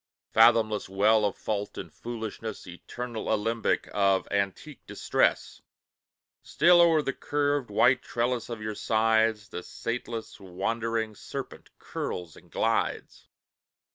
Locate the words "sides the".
8.73-9.61